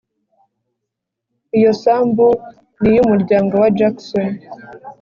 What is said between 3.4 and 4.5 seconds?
wa Jackson